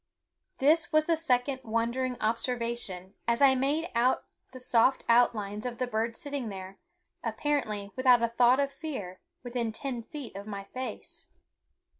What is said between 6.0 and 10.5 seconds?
sitting there, apparently without a thought of fear, within ten feet of